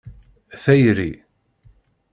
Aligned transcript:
Tayri. 0.63 1.11